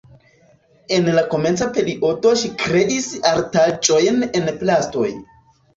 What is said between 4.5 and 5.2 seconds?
plastoj.